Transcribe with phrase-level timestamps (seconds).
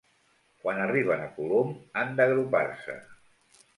[0.61, 2.97] Quan arriben a Colom han d'agrupar-se.